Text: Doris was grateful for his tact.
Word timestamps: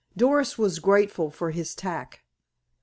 Doris 0.17 0.57
was 0.57 0.79
grateful 0.79 1.29
for 1.29 1.51
his 1.51 1.75
tact. 1.75 2.21